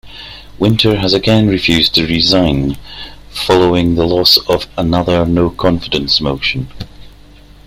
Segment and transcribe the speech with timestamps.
[0.57, 2.75] Winter has again refused to resign
[3.29, 6.67] following the loss of another "no-confidence" motion.